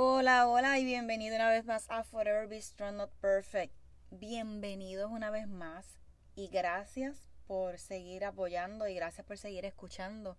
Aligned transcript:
Hola, 0.00 0.46
hola 0.46 0.78
y 0.78 0.84
bienvenido 0.84 1.34
una 1.34 1.50
vez 1.50 1.64
más 1.64 1.90
a 1.90 2.04
Forever 2.04 2.46
Be 2.46 2.62
Strong 2.62 2.94
Not 2.94 3.10
Perfect. 3.14 3.74
Bienvenidos 4.12 5.10
una 5.10 5.32
vez 5.32 5.48
más 5.48 5.98
y 6.36 6.46
gracias 6.46 7.28
por 7.48 7.80
seguir 7.80 8.24
apoyando 8.24 8.86
y 8.86 8.94
gracias 8.94 9.26
por 9.26 9.38
seguir 9.38 9.64
escuchando 9.64 10.36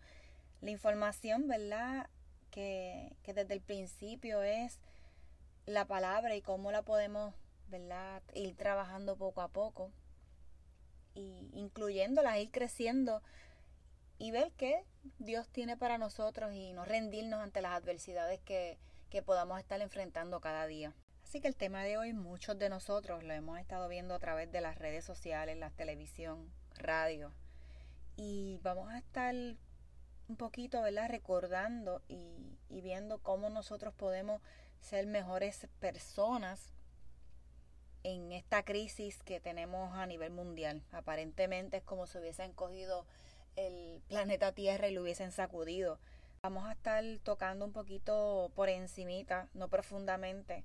la 0.61 0.71
información, 0.71 1.49
¿verdad? 1.49 2.09
Que, 2.51 3.17
que 3.21 3.33
desde 3.33 3.53
el 3.53 3.59
principio 3.59 4.43
es 4.43 4.79
la 5.65 5.83
palabra 5.83 6.37
y 6.37 6.41
cómo 6.41 6.71
la 6.71 6.83
podemos, 6.83 7.35
¿verdad? 7.67 8.23
Ir 8.33 8.55
trabajando 8.55 9.17
poco 9.17 9.41
a 9.41 9.49
poco 9.49 9.91
y 11.15 11.49
incluyéndola, 11.51 12.39
ir 12.39 12.49
creciendo 12.51 13.21
y 14.19 14.31
ver 14.31 14.53
qué 14.53 14.85
Dios 15.17 15.49
tiene 15.49 15.75
para 15.75 15.97
nosotros 15.97 16.53
y 16.53 16.71
no 16.71 16.85
rendirnos 16.85 17.41
ante 17.41 17.61
las 17.61 17.73
adversidades 17.73 18.39
que, 18.39 18.77
que 19.09 19.21
podamos 19.21 19.59
estar 19.59 19.81
enfrentando 19.81 20.39
cada 20.39 20.67
día. 20.67 20.93
Así 21.23 21.41
que 21.41 21.47
el 21.47 21.55
tema 21.55 21.83
de 21.83 21.97
hoy 21.97 22.13
muchos 22.13 22.57
de 22.57 22.69
nosotros 22.69 23.23
lo 23.23 23.33
hemos 23.33 23.59
estado 23.59 23.87
viendo 23.87 24.15
a 24.15 24.19
través 24.19 24.51
de 24.51 24.61
las 24.61 24.77
redes 24.77 25.05
sociales, 25.05 25.57
la 25.57 25.69
televisión, 25.69 26.51
radio. 26.75 27.31
Y 28.15 28.59
vamos 28.63 28.91
a 28.91 28.97
estar 28.97 29.35
un 30.27 30.37
poquito, 30.37 30.81
¿verdad? 30.81 31.09
Recordando 31.09 32.01
y, 32.07 32.57
viendo 32.69 33.19
cómo 33.19 33.49
nosotros 33.49 33.93
podemos 33.93 34.41
ser 34.79 35.07
mejores 35.07 35.67
personas 35.79 36.73
en 38.03 38.31
esta 38.31 38.63
crisis 38.63 39.21
que 39.23 39.39
tenemos 39.39 39.93
a 39.93 40.05
nivel 40.05 40.31
mundial. 40.31 40.83
Aparentemente 40.91 41.77
es 41.77 41.83
como 41.83 42.07
si 42.07 42.17
hubiesen 42.17 42.53
cogido 42.53 43.05
el 43.55 44.01
planeta 44.07 44.53
Tierra 44.53 44.87
y 44.87 44.93
lo 44.93 45.01
hubiesen 45.01 45.31
sacudido. 45.31 45.99
Vamos 46.41 46.65
a 46.65 46.71
estar 46.71 47.03
tocando 47.23 47.65
un 47.65 47.73
poquito 47.73 48.49
por 48.55 48.69
encimita, 48.69 49.49
no 49.53 49.67
profundamente, 49.67 50.63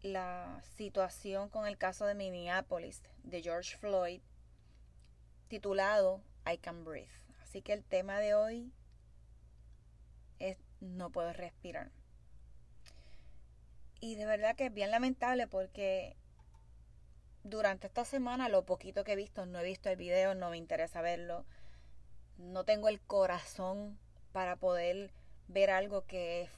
la 0.00 0.62
situación 0.76 1.50
con 1.50 1.66
el 1.66 1.76
caso 1.76 2.06
de 2.06 2.14
Minneapolis, 2.14 3.02
de 3.22 3.42
George 3.42 3.76
Floyd, 3.76 4.22
titulado 5.48 6.22
I 6.50 6.56
Can 6.56 6.86
Breathe. 6.86 7.12
Así 7.42 7.60
que 7.60 7.74
el 7.74 7.84
tema 7.84 8.18
de 8.18 8.34
hoy 8.34 8.72
es 10.38 10.56
No 10.80 11.10
puedo 11.10 11.34
respirar. 11.34 11.90
Y 14.00 14.14
de 14.14 14.24
verdad 14.24 14.56
que 14.56 14.66
es 14.66 14.72
bien 14.72 14.90
lamentable 14.90 15.46
porque 15.48 16.16
durante 17.42 17.88
esta 17.88 18.06
semana, 18.06 18.48
lo 18.48 18.64
poquito 18.64 19.04
que 19.04 19.12
he 19.12 19.16
visto, 19.16 19.44
no 19.44 19.58
he 19.58 19.64
visto 19.64 19.90
el 19.90 19.96
video, 19.96 20.34
no 20.34 20.48
me 20.48 20.56
interesa 20.56 21.02
verlo. 21.02 21.44
No 22.38 22.64
tengo 22.64 22.88
el 22.88 23.02
corazón 23.02 23.98
para 24.38 24.54
poder 24.54 25.10
ver 25.48 25.68
algo 25.68 26.06
que 26.06 26.48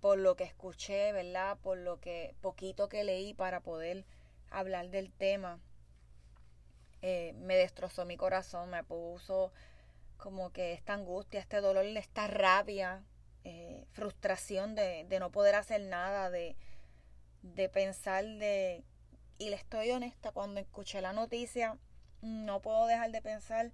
por 0.00 0.18
lo 0.18 0.34
que 0.34 0.44
escuché, 0.44 1.12
¿verdad? 1.12 1.58
Por 1.58 1.76
lo 1.76 2.00
que 2.00 2.34
poquito 2.40 2.88
que 2.88 3.04
leí 3.04 3.34
para 3.34 3.60
poder 3.60 4.06
hablar 4.48 4.88
del 4.88 5.12
tema, 5.12 5.60
eh, 7.02 7.34
me 7.34 7.54
destrozó 7.54 8.06
mi 8.06 8.16
corazón, 8.16 8.70
me 8.70 8.82
puso 8.82 9.52
como 10.16 10.54
que 10.54 10.72
esta 10.72 10.94
angustia, 10.94 11.38
este 11.38 11.60
dolor, 11.60 11.84
esta 11.84 12.28
rabia, 12.28 13.04
eh, 13.44 13.84
frustración 13.92 14.74
de, 14.74 15.04
de, 15.06 15.20
no 15.20 15.30
poder 15.30 15.54
hacer 15.54 15.82
nada, 15.82 16.30
de, 16.30 16.56
de 17.42 17.68
pensar 17.68 18.24
de... 18.24 18.84
Y 19.36 19.50
le 19.50 19.56
estoy 19.56 19.90
honesta, 19.90 20.32
cuando 20.32 20.60
escuché 20.60 21.02
la 21.02 21.12
noticia, 21.12 21.76
no 22.22 22.62
puedo 22.62 22.86
dejar 22.86 23.10
de 23.10 23.20
pensar 23.20 23.70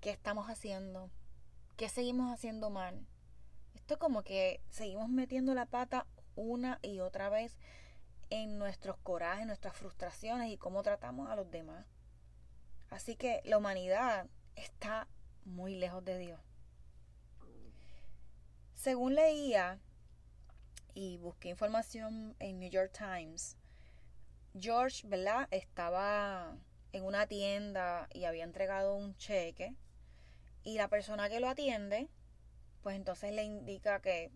qué 0.00 0.08
estamos 0.08 0.46
haciendo, 0.48 1.10
qué 1.76 1.88
seguimos 1.88 2.32
haciendo 2.32 2.70
mal. 2.70 3.06
Esto 3.74 3.94
es 3.94 4.00
como 4.00 4.22
que 4.22 4.60
seguimos 4.70 5.08
metiendo 5.08 5.54
la 5.54 5.66
pata 5.66 6.06
una 6.34 6.78
y 6.82 7.00
otra 7.00 7.28
vez 7.28 7.58
en 8.30 8.58
nuestros 8.58 8.96
corajes, 8.98 9.46
nuestras 9.46 9.76
frustraciones 9.76 10.50
y 10.50 10.56
cómo 10.56 10.82
tratamos 10.82 11.28
a 11.28 11.36
los 11.36 11.50
demás. 11.50 11.86
Así 12.90 13.16
que 13.16 13.40
la 13.44 13.58
humanidad 13.58 14.26
está 14.54 15.08
muy 15.44 15.74
lejos 15.74 16.04
de 16.04 16.18
Dios. 16.18 16.40
Según 18.74 19.14
leía 19.14 19.78
y 20.94 21.18
busqué 21.18 21.48
información 21.48 22.36
en 22.38 22.58
New 22.58 22.70
York 22.70 22.92
Times, 22.96 23.56
George, 24.58 25.06
¿verdad? 25.06 25.48
Estaba 25.50 26.56
en 26.92 27.04
una 27.04 27.26
tienda 27.26 28.08
y 28.12 28.24
había 28.24 28.44
entregado 28.44 28.94
un 28.94 29.16
cheque 29.16 29.74
y 30.64 30.76
la 30.76 30.88
persona 30.88 31.28
que 31.28 31.40
lo 31.40 31.48
atiende, 31.48 32.08
pues 32.82 32.96
entonces 32.96 33.32
le 33.32 33.44
indica 33.44 34.00
que 34.00 34.30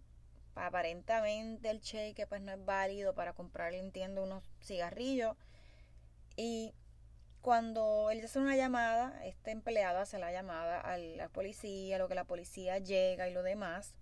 aparentemente 0.55 1.71
el 1.71 1.81
cheque 1.81 2.27
pues 2.27 2.41
no 2.41 2.53
es 2.53 2.65
válido 2.65 3.15
para 3.15 3.35
comprarle, 3.35 3.79
entiendo, 3.79 4.23
unos 4.23 4.45
cigarrillos. 4.61 5.37
Y 6.37 6.75
cuando 7.43 8.11
él 8.11 8.25
hace 8.25 8.39
una 8.39 8.57
llamada, 8.57 9.25
este 9.25 9.51
empleado 9.51 9.99
hace 9.99 10.19
la 10.19 10.33
llamada 10.33 10.81
a 10.81 10.99
la 10.99 11.29
policía, 11.29 11.99
lo 11.99 12.09
que 12.09 12.15
la 12.15 12.25
policía 12.25 12.79
llega 12.79 13.29
y 13.29 13.33
lo 13.33 13.43
demás. 13.43 13.95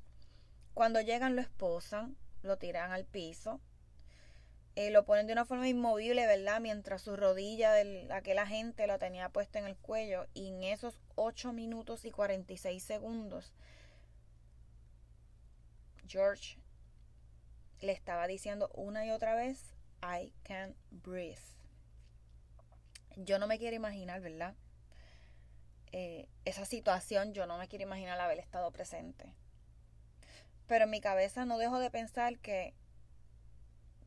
Cuando 0.72 1.00
llegan 1.00 1.36
lo 1.36 1.42
esposan, 1.42 2.16
lo 2.42 2.56
tiran 2.58 2.92
al 2.92 3.04
piso, 3.04 3.60
eh, 4.76 4.90
lo 4.90 5.04
ponen 5.04 5.26
de 5.26 5.32
una 5.32 5.44
forma 5.44 5.68
inmovible, 5.68 6.26
¿verdad? 6.26 6.60
Mientras 6.60 7.02
su 7.02 7.16
rodilla 7.16 7.72
de 7.72 8.08
aquel 8.12 8.38
agente 8.38 8.86
lo 8.86 8.98
tenía 8.98 9.28
puesto 9.28 9.58
en 9.58 9.66
el 9.66 9.76
cuello 9.76 10.26
y 10.34 10.48
en 10.48 10.64
esos 10.64 10.98
8 11.14 11.52
minutos 11.52 12.04
y 12.04 12.10
46 12.10 12.82
segundos, 12.82 13.52
George 16.08 16.58
le 17.80 17.92
estaba 17.92 18.26
diciendo 18.26 18.70
una 18.74 19.06
y 19.06 19.10
otra 19.10 19.34
vez, 19.34 19.74
I 20.02 20.32
can't 20.42 20.76
breathe. 20.90 21.38
Yo 23.16 23.38
no 23.38 23.46
me 23.46 23.58
quiero 23.58 23.76
imaginar, 23.76 24.20
¿verdad? 24.20 24.54
Eh, 25.92 26.28
esa 26.44 26.64
situación, 26.64 27.32
yo 27.32 27.46
no 27.46 27.58
me 27.58 27.68
quiero 27.68 27.84
imaginar 27.84 28.18
haber 28.18 28.40
estado 28.40 28.72
presente. 28.72 29.32
Pero 30.66 30.84
en 30.84 30.90
mi 30.90 31.00
cabeza 31.00 31.44
no 31.44 31.58
dejo 31.58 31.78
de 31.78 31.90
pensar 31.90 32.38
que 32.38 32.74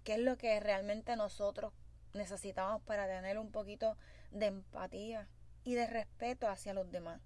qué 0.08 0.14
es 0.14 0.22
lo 0.22 0.38
que 0.38 0.58
realmente 0.62 1.18
nosotros 1.18 1.74
necesitamos 2.14 2.82
para 2.84 3.08
tener 3.08 3.38
un 3.38 3.52
poquito 3.52 3.98
de 4.32 4.46
empatía 4.46 5.28
y 5.66 5.74
de 5.74 5.86
respeto 5.86 6.48
hacia 6.48 6.74
los 6.74 6.90
demás. 6.90 7.20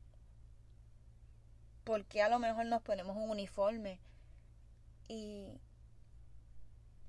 Porque 1.83 2.23
a 2.23 2.29
lo 2.29 2.39
mejor 2.39 2.65
nos 2.65 2.81
ponemos 2.81 3.15
un 3.17 3.29
uniforme 3.29 3.99
y, 5.07 5.61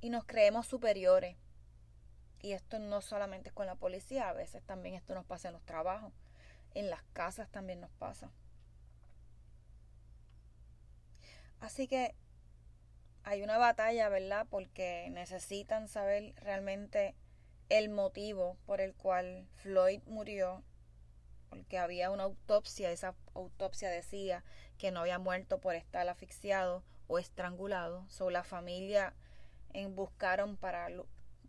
y 0.03 0.11
nos 0.11 0.27
creemos 0.27 0.66
superiores. 0.66 1.38
Y 2.43 2.53
esto 2.53 2.78
no 2.78 3.00
solamente 3.00 3.49
es 3.49 3.55
con 3.55 3.65
la 3.65 3.77
policía, 3.77 4.28
a 4.28 4.34
veces 4.34 4.62
también 4.65 4.94
esto 4.94 5.15
nos 5.15 5.25
pasa 5.25 5.49
en 5.49 5.55
los 5.55 5.65
trabajos, 5.65 6.12
en 6.75 6.91
las 6.91 7.03
casas 7.15 7.49
también 7.49 7.81
nos 7.81 7.93
pasa. 7.93 8.31
Así 11.61 11.88
que 11.88 12.15
hay 13.25 13.43
una 13.43 13.59
batalla, 13.59 14.09
¿verdad? 14.09 14.47
Porque 14.50 15.09
necesitan 15.10 15.88
saber 15.88 16.34
realmente 16.37 17.15
el 17.69 17.88
motivo 17.88 18.56
por 18.66 18.81
el 18.81 18.94
cual 18.94 19.47
Floyd 19.55 20.03
murió, 20.06 20.62
porque 21.49 21.78
había 21.78 22.11
una 22.11 22.25
autopsia, 22.25 22.91
esa 22.91 23.15
autopsia 23.34 23.91
decía 23.91 24.44
que 24.78 24.91
no 24.91 25.00
había 25.00 25.19
muerto 25.19 25.61
por 25.61 25.75
estar 25.75 26.09
asfixiado 26.09 26.82
o 27.06 27.19
estrangulado. 27.19 28.09
So, 28.09 28.31
la 28.31 28.43
familia 28.43 29.15
en, 29.72 29.94
buscaron 29.94 30.56
para 30.56 30.88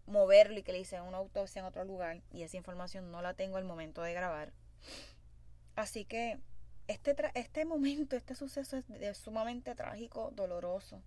moverlo 0.06 0.60
y 0.60 0.64
que 0.64 0.74
le 0.74 0.80
hicieran 0.80 1.08
una 1.08 1.18
autopsia 1.18 1.62
en 1.62 1.66
otro 1.66 1.86
lugar 1.86 2.22
y 2.32 2.44
esa 2.44 2.58
información 2.58 3.12
no 3.12 3.22
la 3.22 3.34
tengo 3.34 3.58
al 3.58 3.66
momento 3.66 4.02
de 4.02 4.14
grabar. 4.14 4.54
Así 5.76 6.06
que 6.06 6.40
este, 6.88 7.16
este 7.34 7.66
momento, 7.66 8.16
este 8.16 8.36
suceso 8.36 8.84
es 9.00 9.18
sumamente 9.18 9.74
trágico, 9.74 10.32
doloroso 10.36 11.02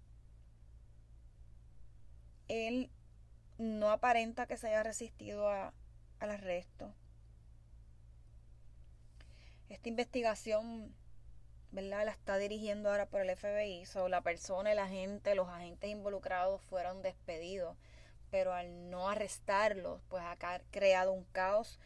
él 2.48 2.90
no 3.58 3.90
aparenta 3.90 4.46
que 4.46 4.56
se 4.56 4.68
haya 4.68 4.82
resistido 4.82 5.48
a, 5.48 5.72
al 6.20 6.30
arresto. 6.30 6.94
Esta 9.68 9.88
investigación, 9.88 10.94
¿verdad? 11.72 12.04
La 12.04 12.12
está 12.12 12.38
dirigiendo 12.38 12.90
ahora 12.90 13.06
por 13.06 13.20
el 13.20 13.34
FBI. 13.36 13.84
So, 13.86 14.08
la 14.08 14.20
persona, 14.20 14.72
el 14.72 14.78
agente, 14.78 15.34
los 15.34 15.48
agentes 15.48 15.90
involucrados 15.90 16.60
fueron 16.62 17.02
despedidos. 17.02 17.76
Pero 18.30 18.52
al 18.52 18.90
no 18.90 19.08
arrestarlos, 19.08 20.02
pues 20.08 20.22
ha 20.24 20.36
creado 20.70 21.12
un 21.12 21.24
caos 21.32 21.78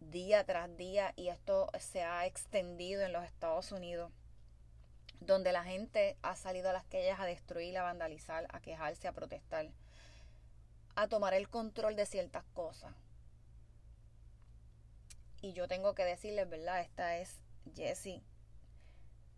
día 0.00 0.44
tras 0.44 0.74
día 0.76 1.12
y 1.16 1.28
esto 1.28 1.68
se 1.78 2.02
ha 2.02 2.26
extendido 2.26 3.02
en 3.02 3.12
los 3.12 3.24
Estados 3.24 3.70
Unidos 3.72 4.10
donde 5.20 5.52
la 5.52 5.62
gente 5.62 6.16
ha 6.22 6.34
salido 6.34 6.70
a 6.70 6.72
las 6.72 6.84
calles 6.84 7.18
a 7.18 7.26
destruir, 7.26 7.76
a 7.76 7.82
vandalizar, 7.82 8.46
a 8.48 8.60
quejarse, 8.60 9.06
a 9.06 9.12
protestar 9.12 9.70
a 10.94 11.08
tomar 11.08 11.34
el 11.34 11.48
control 11.48 11.96
de 11.96 12.06
ciertas 12.06 12.44
cosas. 12.52 12.94
Y 15.42 15.52
yo 15.52 15.68
tengo 15.68 15.94
que 15.94 16.04
decirles, 16.04 16.48
¿verdad? 16.48 16.80
Esta 16.80 17.16
es 17.16 17.42
Jessie. 17.74 18.22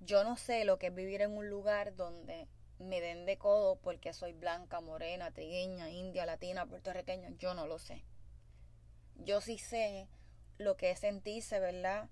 Yo 0.00 0.24
no 0.24 0.36
sé 0.36 0.64
lo 0.64 0.78
que 0.78 0.88
es 0.88 0.94
vivir 0.94 1.22
en 1.22 1.36
un 1.36 1.48
lugar 1.48 1.94
donde 1.94 2.48
me 2.78 3.00
den 3.00 3.24
de 3.24 3.38
codo 3.38 3.76
porque 3.76 4.12
soy 4.12 4.32
blanca, 4.32 4.80
morena, 4.80 5.30
trigueña, 5.30 5.90
india, 5.90 6.26
latina, 6.26 6.66
puertorriqueña, 6.66 7.30
yo 7.38 7.54
no 7.54 7.68
lo 7.68 7.78
sé. 7.78 8.04
Yo 9.14 9.40
sí 9.40 9.58
sé 9.58 10.08
lo 10.58 10.76
que 10.76 10.90
es 10.90 10.98
sentirse, 10.98 11.60
¿verdad? 11.60 12.08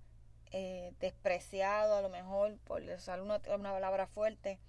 Eh, 0.52 0.94
despreciado 1.00 1.96
a 1.96 2.02
lo 2.02 2.08
mejor, 2.08 2.58
por 2.58 2.82
usar 2.82 3.20
una, 3.20 3.40
una 3.48 3.72
palabra 3.72 4.06
fuerte, 4.06 4.60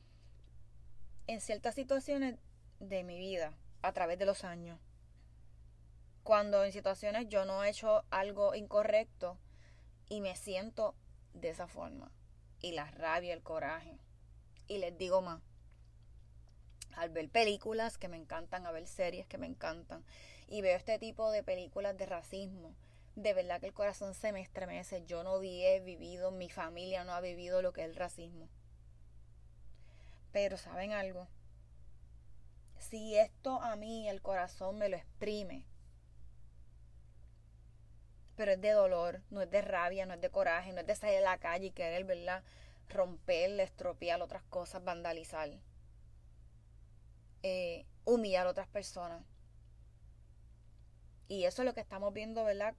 en 1.28 1.42
ciertas 1.42 1.76
situaciones 1.76 2.40
de 2.80 3.04
mi 3.04 3.20
vida 3.20 3.54
a 3.81 3.94
través 3.94 4.19
de 4.19 4.25
los 4.25 4.44
años. 4.44 4.80
Cuando 6.24 6.63
en 6.63 6.72
situaciones 6.72 7.28
yo 7.30 7.45
no 7.45 7.63
he 7.63 7.69
hecho 7.69 8.04
algo 8.12 8.54
incorrecto 8.54 9.38
y 10.07 10.22
me 10.22 10.36
siento 10.36 10.95
de 11.33 11.50
esa 11.50 11.68
forma. 11.68 12.12
Y 12.60 12.74
la 12.74 12.86
rabia, 12.92 13.33
el 13.33 13.42
coraje. 13.42 13.98
Y 14.68 14.78
les 14.78 14.98
digo 14.98 15.22
más. 15.22 15.42
Al 16.95 17.10
ver 17.10 17.30
películas 17.30 17.98
que 17.98 18.07
me 18.07 18.18
encantan, 18.18 18.66
a 18.66 18.72
ver 18.72 18.86
series 18.86 19.25
que 19.25 19.38
me 19.38 19.48
encantan, 19.48 20.04
y 20.48 20.62
veo 20.62 20.75
este 20.75 21.00
tipo 21.00 21.31
de 21.31 21.44
películas 21.44 21.98
de 21.98 22.06
racismo, 22.06 22.75
de 23.16 23.34
verdad 23.34 23.60
que 23.60 23.68
el 23.68 23.74
corazón 23.74 24.13
se 24.13 24.31
me 24.31 24.42
estremece. 24.42 25.04
Yo 25.06 25.24
no 25.24 25.42
he 25.42 25.80
vivido, 25.80 26.31
mi 26.31 26.50
familia 26.50 27.04
no 27.04 27.13
ha 27.13 27.22
vivido 27.22 27.62
lo 27.62 27.74
que 27.74 27.81
es 27.81 27.89
el 27.89 27.95
racismo. 27.95 28.50
Pero 30.31 30.57
¿saben 30.57 30.92
algo? 30.92 31.27
Si 32.81 33.16
esto 33.16 33.62
a 33.62 33.75
mí 33.75 34.10
el 34.10 34.22
corazón 34.22 34.78
me 34.80 34.89
lo 34.89 34.98
exprime, 34.98 35.66
pero 38.36 38.54
es 38.54 38.60
de 38.60 38.72
dolor, 38.72 39.22
no 39.30 39.42
es 39.44 39.51
de 39.51 39.62
rabia, 39.62 40.07
no 40.07 40.16
es 40.16 40.22
de 40.22 40.31
coraje, 40.31 40.74
no 40.74 40.81
es 40.81 40.88
de 40.88 40.95
salir 40.95 41.19
a 41.19 41.22
la 41.22 41.38
calle 41.38 41.68
y 41.68 41.72
querer, 41.72 42.06
¿verdad? 42.06 42.44
Romper, 42.89 43.60
estropear 43.60 44.22
otras 44.22 44.44
cosas, 44.44 44.83
vandalizar, 44.83 45.51
eh, 47.44 47.86
humillar 48.04 48.48
a 48.48 48.50
otras 48.50 48.68
personas. 48.68 49.24
Y 51.27 51.45
eso 51.45 51.62
es 51.62 51.68
lo 51.68 51.75
que 51.75 51.81
estamos 51.81 52.13
viendo, 52.13 52.44
¿verdad? 52.44 52.75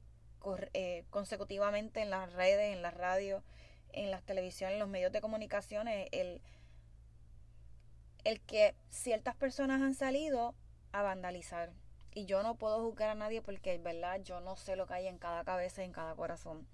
Eh, 0.75 1.05
consecutivamente 1.11 2.03
en 2.03 2.11
las 2.11 2.33
redes, 2.33 2.75
en 2.75 2.83
la 2.83 2.91
radio, 2.91 3.45
en 3.93 4.11
las 4.11 4.25
televisiones, 4.25 4.75
en 4.75 4.81
los 4.81 4.89
medios 4.89 5.13
de 5.13 5.21
comunicación, 5.21 5.87
el, 5.87 6.43
el 8.25 8.41
que 8.41 8.75
ciertas 8.91 9.35
personas 9.35 9.83
han 9.83 9.95
salido 9.95 10.55
a 10.93 11.03
vandalizar. 11.03 11.73
Y 12.15 12.27
yo 12.27 12.43
no 12.43 12.57
puedo 12.57 12.83
juzgar 12.83 13.11
a 13.11 13.15
nadie 13.15 13.41
porque, 13.41 13.79
¿verdad? 13.79 14.21
Yo 14.23 14.41
no 14.41 14.57
sé 14.57 14.77
lo 14.77 14.87
que 14.87 14.95
hay 14.95 15.07
en 15.07 15.19
cada 15.19 15.45
cabeza 15.45 15.83
y 15.83 15.87
en 15.87 15.93
cada 15.93 16.15
corazón. 16.15 16.67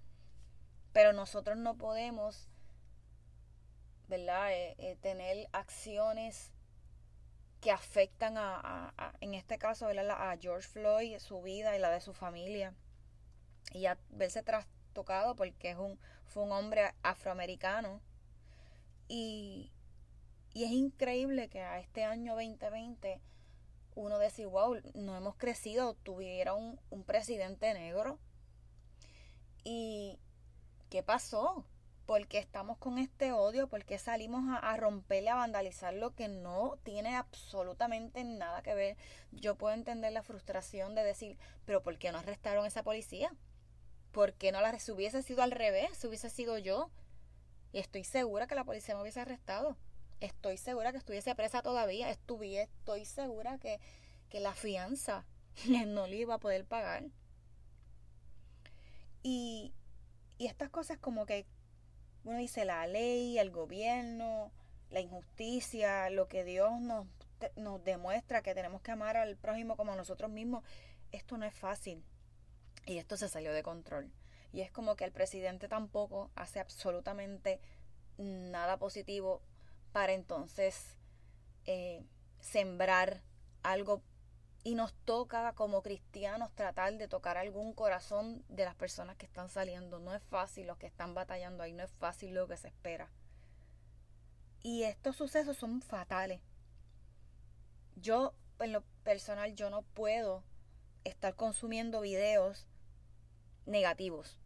Pero 0.93 1.13
nosotros 1.13 1.57
no 1.57 1.77
podemos, 1.77 2.49
¿verdad? 4.09 4.53
Eh, 4.53 4.75
eh, 4.79 4.97
tener 5.01 5.49
acciones 5.53 6.53
que 7.61 7.71
afectan 7.71 8.35
a, 8.37 8.95
en 9.21 9.35
este 9.35 9.59
caso, 9.59 9.87
¿verdad? 9.87 10.11
a 10.11 10.37
George 10.37 10.69
Floyd, 10.69 11.19
su 11.19 11.43
vida 11.43 11.77
y 11.77 11.81
la 11.81 11.91
de 11.91 12.01
su 12.01 12.15
familia 12.15 12.75
y 13.73 13.87
a 13.87 13.99
verse 14.11 14.43
trastocado 14.43 15.37
porque 15.37 15.71
es 15.71 15.77
un, 15.77 15.99
fue 16.27 16.43
un 16.45 16.53
hombre 16.53 16.95
afroamericano. 17.03 18.01
Y, 19.09 19.73
y 20.59 20.65
es 20.65 20.71
increíble 20.73 21.49
que 21.49 21.61
a 21.61 21.79
este 21.79 22.05
año 22.05 22.35
2020 22.35 23.21
uno 23.95 24.19
decir, 24.19 24.47
wow, 24.49 24.77
no 24.95 25.17
hemos 25.17 25.37
crecido, 25.37 25.95
tuviera 25.95 26.55
un, 26.55 26.79
presidente 27.07 27.73
negro. 27.75 28.19
¿Y 29.63 30.19
qué 30.91 31.03
pasó? 31.03 31.65
porque 32.07 32.39
estamos 32.39 32.79
con 32.79 32.97
este 32.99 33.33
odio? 33.33 33.69
porque 33.69 33.99
salimos 33.99 34.49
a, 34.49 34.57
a, 34.57 34.77
romperle, 34.79 35.29
a 35.29 35.35
vandalizar 35.35 35.93
lo 35.93 36.15
que 36.15 36.27
no 36.27 36.79
tiene 36.83 37.15
absolutamente 37.15 38.25
nada 38.25 38.63
que 38.63 38.75
ver? 38.75 38.97
Yo 39.31 39.57
puedo 39.57 39.75
entender 39.75 40.13
la 40.13 40.23
frustración 40.23 40.95
de 40.95 41.05
decir, 41.05 41.39
pero 41.67 41.83
¿por 41.83 41.99
qué 41.99 42.11
no 42.11 42.19
arrestaron 42.19 42.65
a 42.65 42.69
esa 42.69 42.83
policía? 42.83 43.31
¿por 44.11 44.33
qué 44.35 44.51
no 44.51 44.61
la 44.61 44.77
hubiese 44.93 45.23
sido 45.23 45.43
al 45.43 45.53
revés? 45.53 45.97
Si 45.97 46.09
hubiese 46.09 46.29
sido 46.29 46.59
yo. 46.59 46.91
Y 47.73 47.79
estoy 47.79 48.03
segura 48.03 48.49
que 48.49 48.57
la 48.57 48.65
policía 48.65 48.97
me 48.97 49.03
hubiese 49.03 49.21
arrestado. 49.21 49.77
Estoy 50.21 50.57
segura 50.57 50.93
que 50.93 50.99
estuviese 50.99 51.35
presa 51.35 51.63
todavía. 51.63 52.11
Estoy 52.11 53.05
segura 53.05 53.59
que, 53.59 53.81
que 54.29 54.41
la 54.41 54.55
fianza 54.55 55.25
no 55.87 56.07
le 56.07 56.17
iba 56.17 56.35
a 56.35 56.39
poder 56.39 56.65
pagar. 56.65 57.05
Y, 59.23 59.73
y 60.39 60.47
estas 60.47 60.71
cosas 60.71 60.99
como 60.99 61.27
que 61.27 61.47
uno 62.25 62.39
dice 62.39 62.65
la 62.65 62.87
ley, 62.87 63.39
el 63.39 63.51
gobierno, 63.51 64.53
la 64.91 65.01
injusticia, 65.01 66.11
lo 66.11 66.29
que 66.29 66.45
Dios 66.45 66.81
nos, 66.81 67.07
nos 67.57 67.83
demuestra 67.85 68.43
que 68.43 68.55
tenemos 68.55 68.81
que 68.83 68.91
amar 68.91 69.17
al 69.17 69.37
prójimo 69.37 69.77
como 69.77 69.93
a 69.93 69.97
nosotros 69.97 70.31
mismos. 70.31 70.65
Esto 71.13 71.37
no 71.37 71.47
es 71.47 71.55
fácil. 71.55 72.03
Y 72.87 72.99
esto 72.99 73.17
se 73.17 73.29
salió 73.29 73.53
de 73.53 73.63
control. 73.63 74.11
Y 74.53 74.63
es 74.63 74.71
como 74.71 74.97
que 74.97 75.05
el 75.05 75.13
presidente 75.13 75.69
tampoco 75.69 76.31
hace 76.35 76.59
absolutamente 76.59 77.61
nada 78.17 78.79
positivo 78.79 79.43
para 79.99 80.13
entonces 80.13 80.95
eh, 81.67 82.07
sembrar 82.39 83.25
algo 83.65 84.01
y 84.63 84.77
nos 84.77 84.95
toca 84.95 85.53
como 85.55 85.83
cristianos 85.83 86.55
tratar 86.55 86.97
de 86.99 87.09
tocar 87.09 87.37
algún 87.37 87.73
corazón 87.73 88.45
de 88.49 88.65
las 88.65 88.77
personas 88.77 89.17
que 89.17 89.27
están 89.27 89.49
saliendo. 89.49 89.99
No 89.99 90.15
es 90.15 90.23
fácil, 90.23 90.69
los 90.69 90.79
que 90.79 90.87
están 90.87 91.15
batallando 91.15 91.65
ahí, 91.65 91.73
no 91.73 91.83
es 91.83 91.91
fácil 91.91 92.33
lo 92.33 92.47
que 92.47 92.57
se 92.57 92.69
espera. 92.69 93.11
Y 94.63 94.85
estos 94.85 95.17
sucesos 95.17 95.57
son 95.57 95.83
fatales. 95.83 96.43
Yo, 97.97 98.37
en 98.61 98.71
lo 98.71 98.85
personal, 99.03 99.57
yo 99.57 99.69
no 99.69 99.83
puedo 99.83 100.45
estar 101.03 101.35
consumiendo 101.35 102.03
videos 102.03 102.69
negativos. 103.67 104.39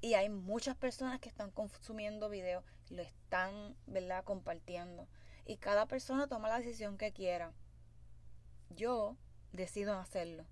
Y 0.00 0.14
hay 0.14 0.28
muchas 0.28 0.76
personas 0.76 1.20
que 1.20 1.28
están 1.28 1.52
consumiendo 1.52 2.28
videos, 2.28 2.64
lo 2.92 3.02
están, 3.02 3.76
¿verdad?, 3.86 4.24
compartiendo. 4.24 5.08
Y 5.44 5.56
cada 5.56 5.86
persona 5.86 6.28
toma 6.28 6.48
la 6.48 6.58
decisión 6.58 6.96
que 6.96 7.12
quiera. 7.12 7.52
Yo 8.70 9.16
decido 9.52 9.98
hacerlo. 9.98 10.46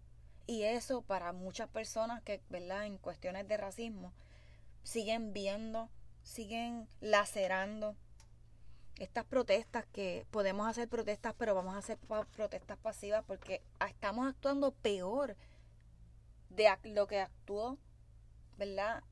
Y 0.46 0.64
eso 0.64 1.02
para 1.02 1.32
muchas 1.32 1.69
personas 1.69 2.22
que, 2.22 2.42
¿verdad?, 2.48 2.87
en 2.87 2.98
cuestiones 2.98 3.46
de 3.46 3.56
racismo, 3.56 4.12
siguen 4.82 5.32
viendo, 5.32 5.88
siguen 6.22 6.88
lacerando 7.00 7.94
estas 8.98 9.25
protestas 9.25 9.87
que 9.92 10.26
podemos 10.31 10.66
hacer 10.66 10.88
protestas, 10.88 11.34
pero 11.38 11.54
vamos 11.54 11.75
a 11.75 11.78
hacer 11.78 11.98
protestas 12.34 12.78
pasivas 12.78 13.25
porque 13.25 13.62
estamos 13.88 14.28
actuando 14.28 14.73
peor 14.73 15.37
de 16.50 16.68
lo 16.85 17.06
que 17.06 17.20
actuó 17.20 17.78
¿verdad? 18.61 19.02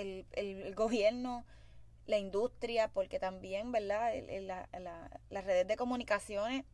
El, 0.00 0.26
el, 0.32 0.74
gobierno, 0.74 1.44
la 2.06 2.18
industria, 2.18 2.88
porque 2.88 3.18
también, 3.18 3.72
¿verdad? 3.72 4.12
las 5.30 5.44
redes 5.44 5.66
de 5.66 5.76
comunicaciones 5.76 6.64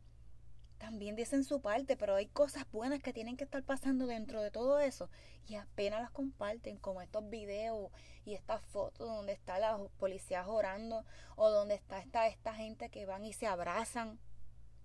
también 0.83 1.14
dicen 1.14 1.45
su 1.45 1.61
parte, 1.61 1.97
pero 1.97 2.17
hay 2.17 2.26
cosas 2.26 2.67
buenas 2.73 3.00
que 3.00 3.12
tienen 3.12 3.37
que 3.37 3.45
estar 3.45 3.62
pasando 3.62 4.07
dentro 4.07 4.43
de 4.43 4.50
todo 4.50 4.81
eso 4.81 5.09
y 5.47 5.55
apenas 5.55 6.00
las 6.00 6.11
comparten, 6.11 6.76
como 6.76 7.00
estos 7.00 7.31
videos 7.31 7.93
y 8.25 8.35
estas 8.35 8.61
fotos 8.62 9.07
donde 9.07 9.33
está 9.33 9.61
la 9.61 9.79
policía 9.99 10.45
orando 10.45 11.05
o 11.37 11.50
donde 11.50 11.76
está 11.76 12.00
esta, 12.00 12.26
esta 12.26 12.52
gente 12.55 12.88
que 12.88 13.07
van 13.07 13.25
y 13.25 13.33
se 13.33 13.47
abrazan. 13.47 14.19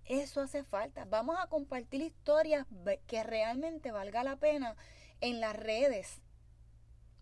Eso 0.04 0.40
hace 0.40 0.62
falta. 0.62 1.04
Vamos 1.04 1.36
a 1.40 1.48
compartir 1.48 2.00
historias 2.00 2.64
que 3.08 3.24
realmente 3.24 3.90
valga 3.90 4.22
la 4.22 4.36
pena 4.36 4.76
en 5.20 5.40
las 5.40 5.56
redes. 5.56 6.22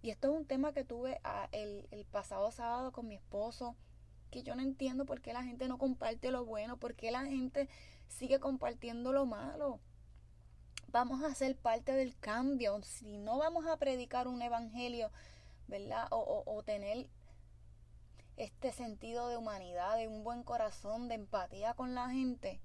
Y 0.06 0.10
esto 0.10 0.28
es 0.28 0.38
un 0.38 0.46
tema 0.46 0.72
que 0.72 0.84
tuve 0.84 1.20
ah, 1.24 1.48
el, 1.50 2.06
pasado 2.12 2.52
sábado 2.52 2.92
con 2.92 3.08
mi 3.08 3.16
esposo, 3.16 3.74
que 4.30 4.44
yo 4.44 4.54
no 4.54 4.62
entiendo 4.62 5.04
por 5.04 5.20
qué 5.20 5.32
la 5.32 5.42
gente 5.42 5.66
no 5.66 5.78
comparte 5.78 6.30
lo 6.30 6.44
bueno, 6.44 6.76
por 6.76 6.94
qué 6.94 7.10
la 7.10 7.24
gente 7.24 7.68
sigue 8.06 8.38
compartiendo 8.38 9.12
lo 9.12 9.26
malo. 9.26 9.80
Vamos 10.92 11.24
a 11.24 11.34
ser 11.34 11.56
parte 11.56 11.90
del 11.90 12.16
cambio. 12.20 12.80
Si 12.84 13.18
no 13.18 13.38
vamos 13.38 13.66
a 13.66 13.78
predicar 13.78 14.28
un 14.28 14.40
evangelio, 14.42 15.10
¿verdad? 15.66 16.06
O, 16.12 16.18
o, 16.18 16.54
o 16.54 16.62
tener 16.62 17.08
este 18.36 18.70
sentido 18.70 19.26
de 19.26 19.36
humanidad, 19.36 19.96
de 19.96 20.06
un 20.06 20.22
buen 20.22 20.44
corazón, 20.44 21.08
de 21.08 21.16
empatía 21.16 21.74
con 21.74 21.96
la 21.96 22.10
gente, 22.10 22.60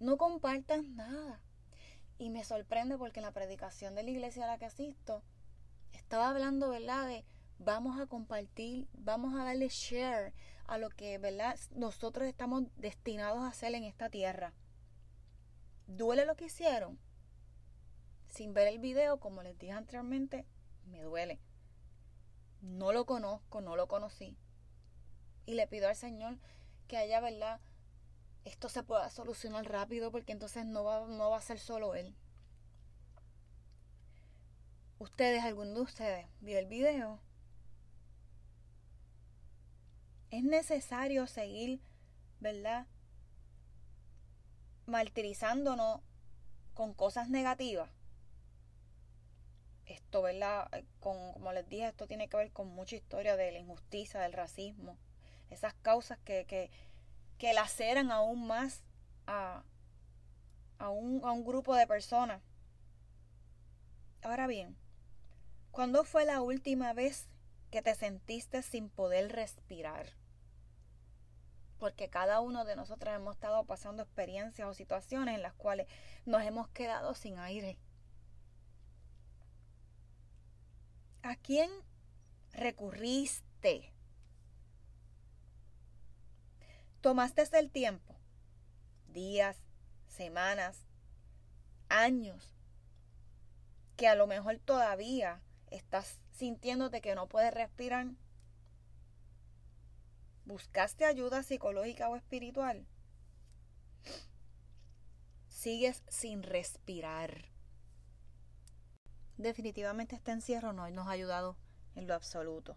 no 0.00 0.16
compartas 0.16 0.82
nada. 0.82 1.40
Y 2.18 2.30
me 2.30 2.42
sorprende 2.42 2.98
porque 2.98 3.20
en 3.20 3.26
la 3.26 3.32
predicación 3.32 3.94
de 3.94 4.02
la 4.02 4.10
iglesia 4.10 4.42
a 4.42 4.48
la 4.48 4.58
que 4.58 4.64
asisto, 4.64 5.22
estaba 5.92 6.30
hablando, 6.30 6.70
¿verdad? 6.70 7.06
De 7.06 7.24
vamos 7.58 8.00
a 8.00 8.06
compartir, 8.06 8.88
vamos 8.92 9.34
a 9.34 9.44
darle 9.44 9.68
share 9.68 10.34
a 10.66 10.78
lo 10.78 10.90
que, 10.90 11.18
¿verdad? 11.18 11.58
Nosotros 11.74 12.26
estamos 12.26 12.64
destinados 12.76 13.42
a 13.42 13.48
hacer 13.48 13.74
en 13.74 13.84
esta 13.84 14.10
tierra. 14.10 14.52
¿Duele 15.86 16.26
lo 16.26 16.34
que 16.34 16.46
hicieron? 16.46 16.98
Sin 18.28 18.52
ver 18.54 18.68
el 18.68 18.78
video, 18.78 19.20
como 19.20 19.42
les 19.42 19.56
dije 19.58 19.72
anteriormente, 19.72 20.46
me 20.84 21.02
duele. 21.02 21.40
No 22.60 22.92
lo 22.92 23.06
conozco, 23.06 23.60
no 23.60 23.76
lo 23.76 23.86
conocí. 23.86 24.36
Y 25.46 25.54
le 25.54 25.68
pido 25.68 25.88
al 25.88 25.96
Señor 25.96 26.38
que 26.88 26.96
haya, 26.96 27.20
¿verdad? 27.20 27.60
Esto 28.44 28.68
se 28.68 28.82
pueda 28.82 29.10
solucionar 29.10 29.64
rápido 29.68 30.10
porque 30.10 30.32
entonces 30.32 30.66
no 30.66 30.84
va, 30.84 31.06
no 31.06 31.30
va 31.30 31.38
a 31.38 31.42
ser 31.42 31.58
solo 31.58 31.94
él. 31.94 32.14
Ustedes, 34.98 35.44
alguno 35.44 35.74
de 35.74 35.80
ustedes, 35.80 36.26
vio 36.40 36.58
el 36.58 36.66
video. 36.66 37.20
Es 40.30 40.42
necesario 40.42 41.26
seguir, 41.26 41.80
¿verdad? 42.40 42.86
Martirizándonos 44.86 46.00
con 46.74 46.94
cosas 46.94 47.28
negativas. 47.28 47.90
Esto, 49.84 50.22
¿verdad? 50.22 50.68
Con, 51.00 51.32
como 51.34 51.52
les 51.52 51.68
dije, 51.68 51.88
esto 51.88 52.06
tiene 52.06 52.28
que 52.28 52.36
ver 52.38 52.52
con 52.52 52.68
mucha 52.68 52.96
historia 52.96 53.36
de 53.36 53.52
la 53.52 53.58
injusticia, 53.58 54.20
del 54.20 54.32
racismo. 54.32 54.96
Esas 55.50 55.74
causas 55.74 56.18
que, 56.24 56.46
que, 56.46 56.70
que 57.38 57.52
laceran 57.52 58.10
aún 58.10 58.46
más 58.46 58.82
a, 59.26 59.62
a, 60.78 60.88
un, 60.88 61.22
a 61.24 61.32
un 61.32 61.44
grupo 61.44 61.74
de 61.74 61.86
personas. 61.86 62.42
Ahora 64.22 64.46
bien, 64.46 64.76
¿cuándo 65.76 66.04
fue 66.04 66.24
la 66.24 66.40
última 66.40 66.94
vez 66.94 67.28
que 67.70 67.82
te 67.82 67.94
sentiste 67.94 68.62
sin 68.62 68.88
poder 68.88 69.30
respirar? 69.30 70.14
porque 71.78 72.08
cada 72.08 72.40
uno 72.40 72.64
de 72.64 72.74
nosotros 72.76 73.14
hemos 73.14 73.34
estado 73.34 73.62
pasando 73.66 74.02
experiencias 74.02 74.66
o 74.66 74.72
situaciones 74.72 75.34
en 75.34 75.42
las 75.42 75.52
cuales 75.52 75.86
nos 76.24 76.42
hemos 76.42 76.70
quedado 76.70 77.14
sin 77.14 77.38
aire. 77.38 77.78
¿A 81.22 81.36
quién 81.36 81.70
recurriste? 82.52 83.92
Tomaste 87.02 87.44
el 87.58 87.70
tiempo, 87.70 88.16
días, 89.08 89.58
semanas, 90.06 90.86
años, 91.90 92.56
que 93.98 94.08
a 94.08 94.14
lo 94.14 94.26
mejor 94.26 94.56
todavía 94.64 95.42
estás 95.70 96.20
sintiéndote 96.32 97.00
que 97.00 97.14
no 97.14 97.28
puedes 97.28 97.52
respirar 97.52 98.08
¿Buscaste 100.46 101.04
ayuda 101.04 101.42
psicológica 101.42 102.08
o 102.08 102.14
espiritual? 102.14 102.86
Sigues 105.48 106.04
sin 106.08 106.44
respirar. 106.44 107.46
Definitivamente 109.38 110.14
este 110.14 110.30
encierro 110.30 110.72
no 110.72 110.88
nos 110.90 111.08
ha 111.08 111.10
ayudado 111.10 111.56
en 111.96 112.06
lo 112.06 112.14
absoluto. 112.14 112.76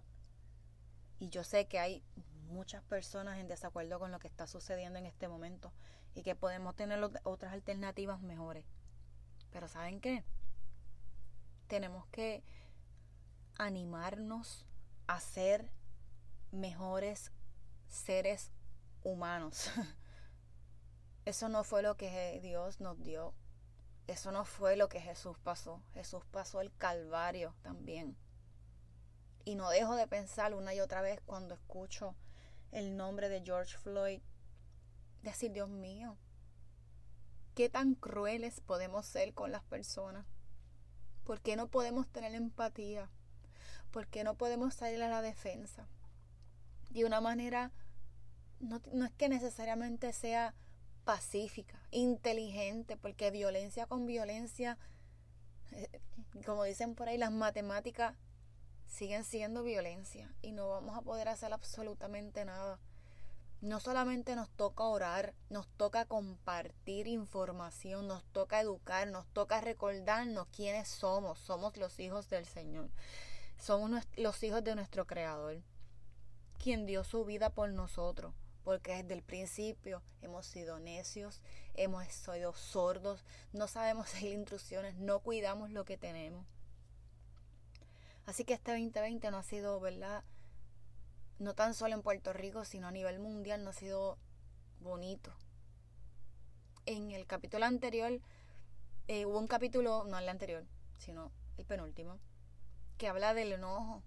Y 1.19 1.29
yo 1.29 1.43
sé 1.43 1.67
que 1.67 1.77
hay 1.77 2.03
muchas 2.47 2.81
personas 2.85 3.37
en 3.37 3.47
desacuerdo 3.47 3.99
con 3.99 4.11
lo 4.11 4.17
que 4.17 4.27
está 4.27 4.47
sucediendo 4.47 4.97
en 4.97 5.05
este 5.05 5.27
momento 5.27 5.71
y 6.15 6.23
que 6.23 6.33
podemos 6.33 6.75
tener 6.75 6.99
otras 7.21 7.53
alternativas 7.53 8.19
mejores. 8.19 8.65
Pero 9.51 9.67
¿saben 9.67 10.01
qué? 10.01 10.23
Tenemos 11.67 12.07
que 12.07 12.43
animarnos 13.59 14.65
a 15.05 15.19
ser 15.19 15.71
mejores 16.51 17.31
seres 17.87 18.51
humanos. 19.03 19.69
Eso 21.25 21.49
no 21.49 21.63
fue 21.63 21.83
lo 21.83 21.95
que 21.95 22.39
Dios 22.41 22.79
nos 22.79 23.03
dio. 23.03 23.35
Eso 24.07 24.31
no 24.31 24.45
fue 24.45 24.75
lo 24.75 24.89
que 24.89 25.01
Jesús 25.01 25.37
pasó. 25.37 25.83
Jesús 25.93 26.25
pasó 26.31 26.61
el 26.61 26.73
Calvario 26.73 27.53
también. 27.61 28.17
Y 29.45 29.55
no 29.55 29.69
dejo 29.69 29.95
de 29.95 30.07
pensar 30.07 30.55
una 30.55 30.73
y 30.73 30.79
otra 30.79 31.01
vez 31.01 31.21
cuando 31.25 31.53
escucho 31.53 32.15
el 32.71 32.97
nombre 32.97 33.29
de 33.29 33.41
George 33.41 33.77
Floyd. 33.77 34.21
Decir, 35.21 35.51
Dios 35.51 35.69
mío, 35.69 36.17
¿qué 37.53 37.69
tan 37.69 37.93
crueles 37.93 38.61
podemos 38.61 39.05
ser 39.05 39.33
con 39.33 39.51
las 39.51 39.63
personas? 39.63 40.25
¿Por 41.25 41.41
qué 41.41 41.55
no 41.55 41.67
podemos 41.67 42.07
tener 42.07 42.33
empatía? 42.33 43.11
¿Por 43.91 44.07
qué 44.07 44.23
no 44.23 44.35
podemos 44.35 44.73
salir 44.73 45.01
a 45.03 45.09
la 45.09 45.21
defensa? 45.21 45.87
de 46.89 47.05
una 47.05 47.21
manera, 47.21 47.71
no, 48.59 48.81
no 48.91 49.05
es 49.05 49.11
que 49.13 49.29
necesariamente 49.29 50.11
sea 50.13 50.55
pacífica, 51.05 51.81
inteligente, 51.91 52.97
porque 52.97 53.31
violencia 53.31 53.85
con 53.85 54.05
violencia, 54.05 54.77
eh, 55.71 56.01
como 56.45 56.63
dicen 56.63 56.95
por 56.95 57.09
ahí, 57.09 57.17
las 57.17 57.31
matemáticas 57.31 58.15
siguen 58.85 59.23
siendo 59.23 59.63
violencia 59.63 60.33
y 60.41 60.51
no 60.51 60.69
vamos 60.69 60.97
a 60.97 61.01
poder 61.01 61.29
hacer 61.29 61.53
absolutamente 61.53 62.43
nada. 62.45 62.79
No 63.61 63.81
solamente 63.81 64.35
nos 64.35 64.49
toca 64.51 64.85
orar, 64.85 65.33
nos 65.49 65.67
toca 65.67 66.05
compartir 66.05 67.07
información, 67.07 68.07
nos 68.07 68.23
toca 68.31 68.61
educar, 68.61 69.09
nos 69.09 69.27
toca 69.27 69.59
recordarnos 69.59 70.47
quiénes 70.47 70.87
somos. 70.87 71.39
Somos 71.39 71.75
los 71.75 71.99
hijos 71.99 72.29
del 72.29 72.45
Señor. 72.45 72.89
Somos 73.59 74.07
los 74.15 74.41
hijos 74.41 74.63
de 74.63 74.73
nuestro 74.73 75.05
Creador 75.05 75.61
quien 76.59 76.85
dio 76.85 77.03
su 77.03 77.25
vida 77.25 77.49
por 77.49 77.71
nosotros, 77.71 78.33
porque 78.63 78.95
desde 78.95 79.13
el 79.13 79.23
principio 79.23 80.03
hemos 80.21 80.45
sido 80.45 80.79
necios, 80.79 81.41
hemos 81.73 82.05
sido 82.07 82.53
sordos, 82.53 83.23
no 83.53 83.67
sabemos 83.67 84.09
seguir 84.09 84.33
instrucciones, 84.33 84.95
no 84.95 85.19
cuidamos 85.19 85.71
lo 85.71 85.85
que 85.85 85.97
tenemos. 85.97 86.45
Así 88.25 88.43
que 88.43 88.53
este 88.53 88.71
2020 88.71 89.31
no 89.31 89.37
ha 89.37 89.43
sido, 89.43 89.79
¿verdad? 89.79 90.23
No 91.39 91.55
tan 91.55 91.73
solo 91.73 91.95
en 91.95 92.01
Puerto 92.01 92.31
Rico, 92.31 92.63
sino 92.63 92.87
a 92.87 92.91
nivel 92.91 93.19
mundial, 93.19 93.63
no 93.63 93.71
ha 93.71 93.73
sido 93.73 94.17
bonito. 94.79 95.33
En 96.85 97.11
el 97.11 97.25
capítulo 97.25 97.65
anterior, 97.65 98.19
eh, 99.07 99.25
hubo 99.25 99.39
un 99.39 99.47
capítulo, 99.47 100.03
no 100.05 100.17
el 100.17 100.29
anterior, 100.29 100.65
sino 100.97 101.31
el 101.57 101.65
penúltimo, 101.65 102.19
que 102.99 103.07
habla 103.07 103.33
del 103.33 103.53
enojo, 103.53 104.03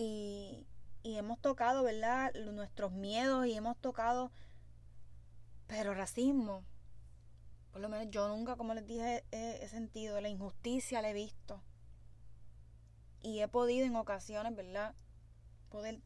y, 0.00 0.64
hemos 1.02 1.40
tocado, 1.40 1.82
¿verdad? 1.82 2.32
Nuestros 2.52 2.92
miedos 2.92 3.46
y 3.46 3.54
hemos 3.54 3.76
tocado, 3.78 4.30
pero 5.66 5.92
racismo. 5.92 6.64
Por 7.72 7.80
lo 7.80 7.88
menos 7.88 8.06
yo 8.10 8.28
nunca, 8.28 8.54
como 8.54 8.74
les 8.74 8.86
dije, 8.86 9.24
he, 9.32 9.66
sentido 9.66 10.20
la 10.20 10.28
injusticia, 10.28 11.02
la 11.02 11.10
he 11.10 11.14
visto. 11.14 11.60
Y 13.20 13.40
he 13.40 13.48
podido 13.48 13.86
en 13.86 13.96
ocasiones, 13.96 14.54
¿verdad? 14.54 14.94
Poder 15.68 16.00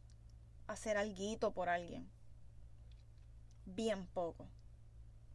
hacer 0.67 0.97
algo 0.97 1.53
por 1.53 1.69
alguien. 1.69 2.11
Bien 3.67 4.07
poco. 4.07 4.49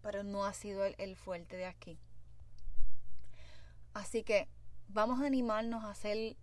Pero 0.01 0.23
no 0.23 0.45
ha 0.45 0.53
sido 0.53 0.83
el, 0.83 0.95
el 0.97 1.15
fuerte 1.15 1.57
de 1.57 1.67
aquí. 1.67 1.99
Así 3.93 4.23
que 4.23 4.49
vamos 4.89 5.21
a 5.21 5.25
animarnos 5.25 5.83
a 5.83 5.91
hacer 5.91 6.37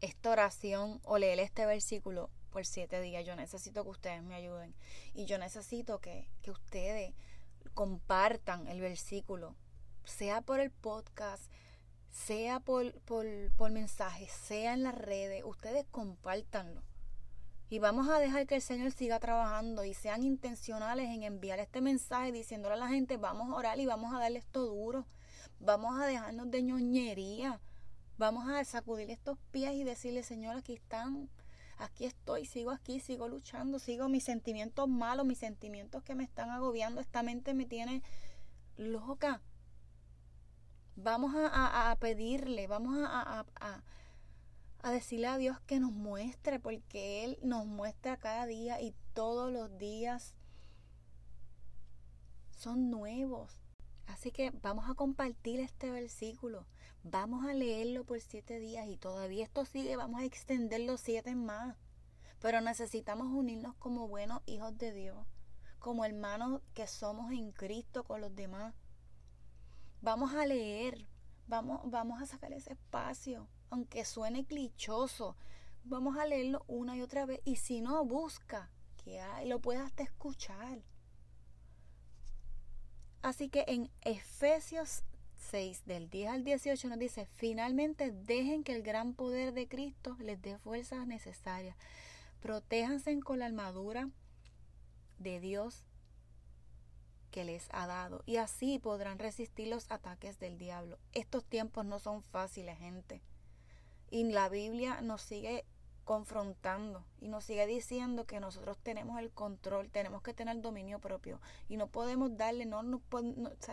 esta 0.00 0.30
oración 0.30 1.00
o 1.04 1.18
leer 1.18 1.38
este 1.38 1.66
versículo 1.66 2.30
por 2.50 2.64
siete 2.66 3.00
días. 3.00 3.24
Yo 3.24 3.36
necesito 3.36 3.84
que 3.84 3.90
ustedes 3.90 4.22
me 4.22 4.34
ayuden. 4.34 4.74
Y 5.14 5.26
yo 5.26 5.38
necesito 5.38 6.00
que, 6.00 6.28
ustedes 6.48 7.14
compartan 7.74 8.68
el 8.68 8.80
versículo, 8.80 9.56
sea 10.04 10.40
por 10.40 10.60
el 10.60 10.70
podcast, 10.70 11.50
sea 12.10 12.60
por, 12.60 12.92
por, 13.00 13.26
por 13.56 13.70
mensajes, 13.70 14.30
sea 14.30 14.72
en 14.72 14.84
las 14.84 14.94
redes, 14.94 15.42
ustedes 15.44 15.84
compártanlo. 15.90 16.82
Y 17.68 17.80
vamos 17.80 18.08
a 18.08 18.20
dejar 18.20 18.46
que 18.46 18.54
el 18.54 18.62
Señor 18.62 18.92
siga 18.92 19.18
trabajando 19.18 19.84
y 19.84 19.92
sean 19.92 20.22
intencionales 20.22 21.10
en 21.10 21.24
enviar 21.24 21.58
este 21.58 21.80
mensaje 21.80 22.30
diciéndole 22.30 22.76
a 22.76 22.78
la 22.78 22.88
gente, 22.88 23.16
vamos 23.16 23.50
a 23.50 23.56
orar 23.56 23.80
y 23.80 23.86
vamos 23.86 24.14
a 24.14 24.20
darle 24.20 24.38
esto 24.38 24.64
duro. 24.64 25.04
Vamos 25.58 26.00
a 26.00 26.06
dejarnos 26.06 26.48
de 26.50 26.62
ñoñería. 26.62 27.60
Vamos 28.18 28.48
a 28.48 28.64
sacudir 28.64 29.10
estos 29.10 29.38
pies 29.50 29.74
y 29.74 29.84
decirle, 29.84 30.22
Señor, 30.22 30.56
aquí 30.56 30.72
están, 30.72 31.28
aquí 31.76 32.06
estoy, 32.06 32.46
sigo 32.46 32.70
aquí, 32.70 32.98
sigo 32.98 33.28
luchando, 33.28 33.78
sigo 33.78 34.08
mis 34.08 34.24
sentimientos 34.24 34.88
malos, 34.88 35.26
mis 35.26 35.38
sentimientos 35.38 36.02
que 36.02 36.14
me 36.14 36.24
están 36.24 36.48
agobiando, 36.48 37.02
esta 37.02 37.22
mente 37.22 37.52
me 37.52 37.66
tiene 37.66 38.02
loca. 38.78 39.42
Vamos 40.94 41.34
a, 41.36 41.94
pedirle, 42.00 42.66
vamos 42.66 42.96
a, 43.06 43.44
a, 43.60 43.82
a 44.82 44.90
decirle 44.90 45.26
a 45.26 45.36
Dios 45.36 45.60
que 45.66 45.78
nos 45.78 45.92
muestre, 45.92 46.58
porque 46.58 47.22
Él 47.22 47.38
nos 47.42 47.66
muestra 47.66 48.16
cada 48.16 48.46
día 48.46 48.80
y 48.80 48.94
todos 49.12 49.52
los 49.52 49.76
días 49.76 50.34
son 52.50 52.90
nuevos. 52.90 53.65
Así 54.06 54.30
que 54.30 54.50
vamos 54.62 54.88
a 54.88 54.94
compartir 54.94 55.60
este 55.60 55.90
versículo. 55.90 56.66
Vamos 57.02 57.44
a 57.46 57.54
leerlo 57.54 58.04
por 58.04 58.20
siete 58.20 58.58
días 58.58 58.88
y 58.88 58.96
todavía 58.96 59.44
esto 59.44 59.64
sigue, 59.64 59.96
vamos 59.96 60.20
a 60.20 60.24
extender 60.24 60.80
los 60.80 61.00
siete 61.00 61.34
más. 61.34 61.76
Pero 62.40 62.60
necesitamos 62.60 63.28
unirnos 63.28 63.74
como 63.76 64.08
buenos 64.08 64.42
hijos 64.46 64.76
de 64.78 64.92
Dios, 64.92 65.26
como 65.78 66.04
hermanos 66.04 66.62
que 66.74 66.86
somos 66.86 67.32
en 67.32 67.52
Cristo 67.52 68.04
con 68.04 68.20
los 68.20 68.34
demás. 68.34 68.74
Vamos 70.02 70.34
a 70.34 70.46
leer, 70.46 71.06
vamos, 71.46 71.80
vamos 71.84 72.20
a 72.20 72.26
sacar 72.26 72.52
ese 72.52 72.74
espacio, 72.74 73.48
aunque 73.70 74.04
suene 74.04 74.44
clichoso. 74.44 75.36
Vamos 75.84 76.18
a 76.18 76.26
leerlo 76.26 76.64
una 76.66 76.96
y 76.96 77.02
otra 77.02 77.26
vez 77.26 77.40
y 77.44 77.56
si 77.56 77.80
no, 77.80 78.04
busca 78.04 78.70
que 78.96 79.20
lo 79.46 79.60
puede 79.60 79.78
hasta 79.78 80.02
escuchar. 80.02 80.82
Así 83.26 83.48
que 83.48 83.64
en 83.66 83.90
Efesios 84.02 85.02
6, 85.50 85.84
del 85.84 86.08
10 86.08 86.30
al 86.30 86.44
18 86.44 86.88
nos 86.88 86.96
dice, 86.96 87.26
finalmente 87.26 88.12
dejen 88.12 88.62
que 88.62 88.72
el 88.72 88.84
gran 88.84 89.14
poder 89.14 89.52
de 89.52 89.66
Cristo 89.66 90.16
les 90.20 90.40
dé 90.40 90.58
fuerzas 90.58 91.08
necesarias. 91.08 91.76
Protéjanse 92.40 93.18
con 93.18 93.40
la 93.40 93.46
armadura 93.46 94.10
de 95.18 95.40
Dios 95.40 95.88
que 97.32 97.42
les 97.42 97.66
ha 97.72 97.88
dado 97.88 98.22
y 98.26 98.36
así 98.36 98.78
podrán 98.78 99.18
resistir 99.18 99.66
los 99.66 99.90
ataques 99.90 100.38
del 100.38 100.56
diablo. 100.56 100.96
Estos 101.12 101.44
tiempos 101.44 101.84
no 101.84 101.98
son 101.98 102.22
fáciles, 102.22 102.78
gente. 102.78 103.22
Y 104.08 104.22
la 104.22 104.48
Biblia 104.48 105.00
nos 105.00 105.20
sigue 105.20 105.64
confrontando 106.06 107.04
y 107.20 107.26
nos 107.26 107.44
sigue 107.44 107.66
diciendo 107.66 108.26
que 108.26 108.38
nosotros 108.38 108.78
tenemos 108.78 109.18
el 109.18 109.32
control, 109.32 109.90
tenemos 109.90 110.22
que 110.22 110.32
tener 110.32 110.62
dominio 110.62 111.00
propio 111.00 111.40
y 111.68 111.76
no 111.76 111.88
podemos 111.88 112.36
darle, 112.36 112.64
no, 112.64 112.84
no, 112.84 113.02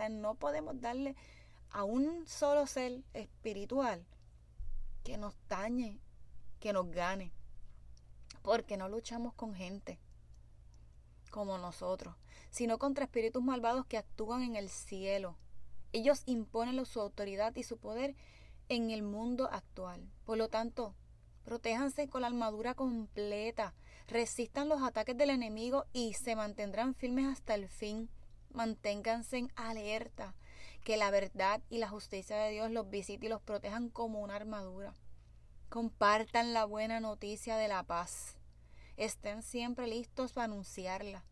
no 0.10 0.36
podemos 0.36 0.82
darle 0.82 1.16
a 1.70 1.84
un 1.84 2.26
solo 2.28 2.66
ser 2.66 3.04
espiritual 3.14 4.04
que 5.04 5.18
nos 5.18 5.36
dañe, 5.48 6.00
que 6.60 6.74
nos 6.74 6.90
gane, 6.90 7.32
porque 8.42 8.78
no 8.78 8.90
luchamos 8.90 9.36
con 9.36 9.54
gente 9.54 10.00
como 11.30 11.60
nosotros, 11.60 12.16
sino 12.50 12.80
contra 12.80 13.06
espíritus 13.06 13.44
malvados 13.44 13.86
que 13.86 13.98
actúan 13.98 14.42
en 14.42 14.56
el 14.56 14.70
cielo. 14.70 15.38
Ellos 15.92 16.24
imponen 16.26 16.84
su 16.88 17.00
autoridad 17.00 17.56
y 17.56 17.62
su 17.62 17.78
poder 17.78 18.16
en 18.70 18.90
el 18.90 19.04
mundo 19.04 19.50
actual. 19.52 20.10
Por 20.26 20.40
lo 20.40 20.50
tanto, 20.50 20.96
Protéjanse 21.44 22.08
con 22.08 22.22
la 22.22 22.28
armadura 22.28 22.74
completa. 22.74 23.74
Resistan 24.08 24.70
los 24.70 24.82
ataques 24.82 25.18
del 25.18 25.30
enemigo 25.30 25.86
y 25.92 26.14
se 26.14 26.36
mantendrán 26.36 26.96
firmes 26.96 27.28
hasta 27.28 27.56
el 27.56 27.68
fin. 27.68 28.10
Manténganse 28.52 29.38
en 29.38 29.52
alerta. 29.56 30.36
Que 30.84 30.98
la 30.98 31.12
verdad 31.12 31.62
y 31.70 31.78
la 31.78 31.90
justicia 31.90 32.38
de 32.38 32.52
Dios 32.52 32.72
los 32.72 32.90
visite 32.90 33.26
y 33.26 33.30
los 33.30 33.42
protejan 33.42 33.90
como 33.90 34.22
una 34.22 34.36
armadura. 34.36 34.94
Compartan 35.70 36.54
la 36.54 36.66
buena 36.66 37.00
noticia 37.00 37.58
de 37.58 37.68
la 37.68 37.84
paz. 37.84 38.38
Estén 38.96 39.44
siempre 39.44 39.88
listos 39.88 40.34
para 40.34 40.46
anunciarla. 40.46 41.26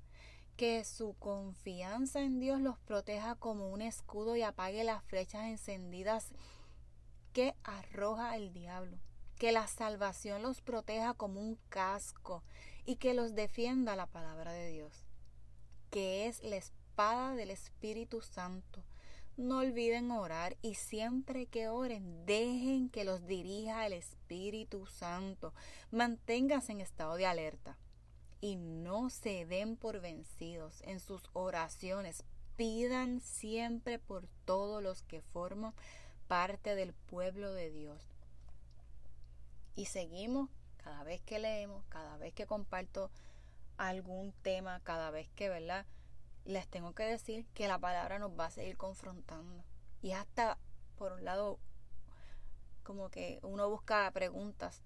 Que 0.57 0.83
su 0.83 1.15
confianza 1.19 2.21
en 2.21 2.39
Dios 2.39 2.59
los 2.59 2.77
proteja 2.79 3.35
como 3.35 3.69
un 3.69 3.81
escudo 3.81 4.35
y 4.35 4.41
apague 4.41 4.83
las 4.83 5.03
flechas 5.05 5.45
encendidas 5.45 6.27
que 7.33 7.55
arroja 7.63 8.35
el 8.35 8.51
diablo 8.51 8.97
que 9.41 9.51
la 9.51 9.65
salvación 9.65 10.43
los 10.43 10.61
proteja 10.61 11.15
como 11.15 11.41
un 11.41 11.57
casco 11.69 12.43
y 12.85 12.97
que 12.97 13.15
los 13.15 13.33
defienda 13.33 13.95
la 13.95 14.05
palabra 14.05 14.51
de 14.51 14.69
Dios, 14.69 15.07
que 15.89 16.27
es 16.27 16.43
la 16.43 16.57
espada 16.57 17.33
del 17.33 17.49
Espíritu 17.49 18.21
Santo. 18.21 18.83
No 19.37 19.57
olviden 19.57 20.11
orar 20.11 20.57
y 20.61 20.75
siempre 20.75 21.47
que 21.47 21.69
oren, 21.69 22.23
dejen 22.27 22.91
que 22.91 23.03
los 23.03 23.25
dirija 23.25 23.87
el 23.87 23.93
Espíritu 23.93 24.85
Santo. 24.85 25.55
Manténganse 25.89 26.73
en 26.73 26.81
estado 26.81 27.15
de 27.15 27.25
alerta 27.25 27.79
y 28.41 28.57
no 28.57 29.09
se 29.09 29.47
den 29.47 29.75
por 29.75 30.01
vencidos 30.01 30.83
en 30.83 30.99
sus 30.99 31.31
oraciones. 31.33 32.25
Pidan 32.57 33.21
siempre 33.21 33.97
por 33.97 34.27
todos 34.45 34.83
los 34.83 35.01
que 35.01 35.23
forman 35.23 35.73
parte 36.27 36.75
del 36.75 36.93
pueblo 36.93 37.51
de 37.53 37.71
Dios 37.71 38.10
y 39.81 39.85
seguimos 39.85 40.47
cada 40.77 41.03
vez 41.03 41.21
que 41.21 41.39
leemos, 41.39 41.83
cada 41.89 42.15
vez 42.17 42.35
que 42.35 42.45
comparto 42.45 43.09
algún 43.77 44.31
tema, 44.43 44.79
cada 44.81 45.09
vez 45.09 45.27
que, 45.31 45.49
¿verdad? 45.49 45.87
Les 46.45 46.67
tengo 46.67 46.93
que 46.93 47.01
decir 47.01 47.47
que 47.55 47.67
la 47.67 47.79
palabra 47.79 48.19
nos 48.19 48.39
va 48.39 48.45
a 48.45 48.51
seguir 48.51 48.77
confrontando. 48.77 49.63
Y 50.03 50.11
hasta, 50.11 50.59
por 50.99 51.13
un 51.13 51.25
lado, 51.25 51.57
como 52.83 53.09
que 53.09 53.39
uno 53.41 53.71
busca 53.71 54.11
preguntas, 54.11 54.83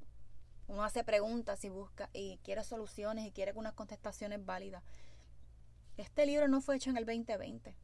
uno 0.68 0.86
hace 0.86 1.04
preguntas 1.04 1.66
y 1.66 1.70
busca 1.70 2.10
y 2.14 2.38
quiere 2.38 2.64
soluciones 2.64 3.26
y 3.26 3.34
quiere 3.34 3.52
unas 3.54 3.74
contestaciones 3.74 4.46
válidas. 4.46 4.82
Este 5.98 6.26
libro 6.26 6.48
no 6.48 6.62
fue 6.62 6.78
hecho 6.78 6.90
en 6.90 6.96
el 6.96 7.06
2020. 7.06 7.76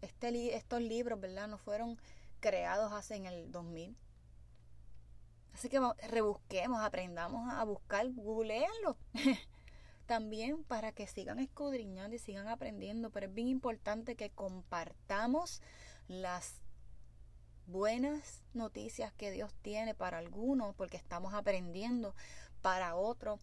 Este, 0.00 0.56
estos 0.56 0.80
libros, 0.80 1.20
¿verdad? 1.20 1.48
No 1.48 1.58
fueron 1.58 2.00
creados 2.40 2.94
hace 2.94 3.16
en 3.16 3.26
el 3.26 3.52
2000 3.52 3.94
Así 5.58 5.68
que 5.68 5.80
rebusquemos, 6.06 6.80
aprendamos 6.80 7.52
a 7.52 7.64
buscar, 7.64 8.08
googleenlo. 8.12 8.96
También 10.06 10.62
para 10.62 10.92
que 10.92 11.08
sigan 11.08 11.40
escudriñando 11.40 12.14
y 12.14 12.20
sigan 12.20 12.46
aprendiendo. 12.46 13.10
Pero 13.10 13.26
es 13.26 13.34
bien 13.34 13.48
importante 13.48 14.14
que 14.14 14.30
compartamos 14.30 15.60
las 16.06 16.62
buenas 17.66 18.44
noticias 18.54 19.12
que 19.14 19.32
Dios 19.32 19.52
tiene 19.60 19.96
para 19.96 20.18
algunos, 20.18 20.76
porque 20.76 20.96
estamos 20.96 21.34
aprendiendo. 21.34 22.14
Para 22.62 22.94
otros 22.94 23.40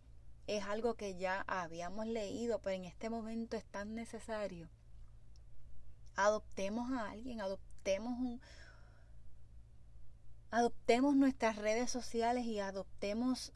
es 0.47 0.63
algo 0.63 0.93
que 0.93 1.17
ya 1.17 1.43
habíamos 1.47 2.07
leído, 2.07 2.61
pero 2.61 2.77
en 2.77 2.85
este 2.85 3.09
momento 3.09 3.57
es 3.57 3.65
tan 3.65 3.93
necesario. 3.93 4.69
Adoptemos 6.15 6.93
a 6.93 7.09
alguien, 7.09 7.41
adoptemos 7.41 8.17
un, 8.17 8.41
adoptemos 10.55 11.17
nuestras 11.17 11.57
redes 11.57 11.91
sociales 11.91 12.45
y 12.45 12.61
adoptemos 12.61 13.51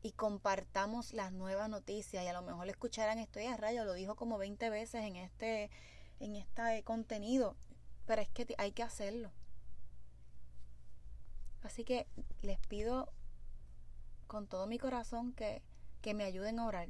y 0.00 0.12
compartamos 0.12 1.12
las 1.12 1.32
nuevas 1.32 1.68
noticias. 1.68 2.24
Y 2.24 2.28
a 2.28 2.32
lo 2.32 2.40
mejor 2.40 2.66
escucharán 2.70 3.18
estoy 3.18 3.44
a 3.44 3.58
rayo, 3.58 3.84
lo 3.84 3.92
dijo 3.92 4.16
como 4.16 4.38
20 4.38 4.70
veces 4.70 5.04
en 5.04 5.16
este, 5.16 5.70
en 6.18 6.36
este 6.36 6.82
contenido. 6.82 7.56
Pero 8.06 8.22
es 8.22 8.30
que 8.30 8.54
hay 8.56 8.72
que 8.72 8.82
hacerlo. 8.82 9.30
Así 11.62 11.84
que 11.84 12.06
les 12.40 12.58
pido 12.68 13.12
con 14.26 14.46
todo 14.46 14.66
mi 14.66 14.78
corazón 14.78 15.34
que, 15.34 15.62
que 16.00 16.14
me 16.14 16.24
ayuden 16.24 16.58
a 16.58 16.66
orar. 16.66 16.88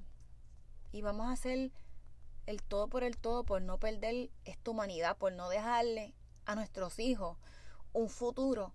Y 0.93 1.03
vamos 1.03 1.27
a 1.27 1.33
hacer 1.33 1.73
el 2.47 2.63
todo 2.63 2.87
por 2.87 3.03
el 3.03 3.19
todo, 3.19 3.43
por 3.43 3.63
no 3.63 3.81
perder 3.81 4.31
esta 4.45 4.71
humanidad, 4.71 5.17
por 5.17 5.33
no 5.33 5.49
dejarle 5.49 6.15
a 6.45 6.55
nuestros 6.55 7.01
hijos 7.01 7.37
un 7.93 8.09
futuro 8.09 8.73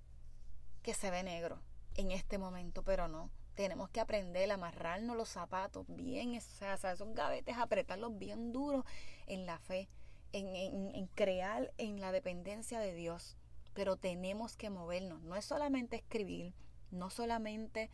que 0.85 0.93
se 0.93 1.09
ve 1.09 1.23
negro 1.23 1.57
en 1.95 2.11
este 2.11 2.37
momento, 2.37 2.83
pero 2.83 3.07
no. 3.07 3.31
Tenemos 3.55 3.89
que 3.89 3.99
aprender 3.99 4.51
a 4.51 4.53
amarrarnos 4.53 5.17
los 5.17 5.29
zapatos 5.29 5.87
bien, 5.87 6.37
o 6.37 6.41
sea, 6.41 6.75
esos 6.75 7.15
gavetes, 7.15 7.57
apretarlos 7.57 8.15
bien 8.19 8.53
duros 8.53 8.85
en 9.25 9.47
la 9.47 9.57
fe, 9.57 9.89
en, 10.31 10.45
en 10.93 11.07
crear 11.15 11.73
en 11.79 11.99
la 11.99 12.11
dependencia 12.11 12.79
de 12.79 12.93
Dios. 12.93 13.35
Pero 13.73 13.97
tenemos 13.97 14.57
que 14.57 14.69
movernos. 14.69 15.23
No 15.23 15.35
es 15.35 15.45
solamente 15.45 15.95
escribir, 15.95 16.53
no 16.91 17.09
solamente 17.09 17.89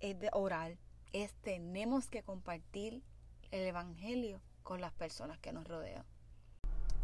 es 0.00 0.18
de 0.18 0.28
orar, 0.32 0.76
es 1.12 1.32
tenemos 1.42 2.08
que 2.08 2.24
compartir 2.24 3.04
el 3.52 3.68
Evangelio 3.68 4.40
con 4.64 4.80
las 4.80 4.92
personas 4.92 5.38
que 5.38 5.52
nos 5.52 5.68
rodean. 5.68 6.04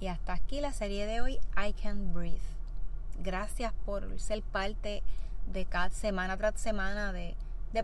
Y 0.00 0.08
hasta 0.08 0.32
aquí 0.32 0.60
la 0.60 0.72
serie 0.72 1.06
de 1.06 1.20
hoy, 1.20 1.38
I 1.56 1.74
Can 1.74 2.12
Breathe. 2.12 2.40
Gracias 3.20 3.72
por 3.84 4.18
ser 4.18 4.42
parte 4.42 4.88
de 4.88 5.27
cada 5.68 5.90
semana 5.90 6.36
tras 6.36 6.60
semana 6.60 7.12
de, 7.12 7.34